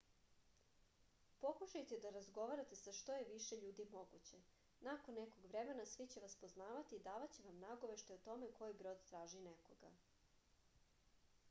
pokušajte 1.41 1.99
da 2.05 2.11
razgovarate 2.15 2.79
sa 2.79 2.93
što 3.01 3.17
je 3.17 3.27
više 3.27 3.59
ljudi 3.65 3.85
moguće 3.97 4.41
nakon 4.89 5.19
nekog 5.23 5.47
vremena 5.53 5.87
svi 5.93 6.09
će 6.15 6.25
vas 6.25 6.37
poznavati 6.45 6.95
i 6.99 7.05
davaće 7.11 7.47
vam 7.51 7.63
nagoveštaje 7.67 8.19
o 8.19 8.25
tome 8.31 8.51
koji 8.61 8.81
brod 8.83 9.07
traži 9.13 9.45
nekoga 9.53 9.95